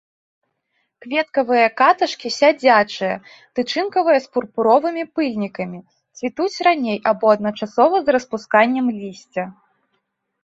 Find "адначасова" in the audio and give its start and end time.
7.35-7.97